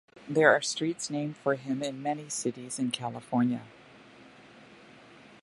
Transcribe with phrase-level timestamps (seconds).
[0.27, 3.61] There are streets named for him in many cities in California.